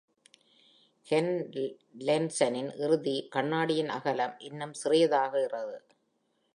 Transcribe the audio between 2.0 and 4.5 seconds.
லென்ஸுடன் இறுதி கண்ணாடியின் அகலம்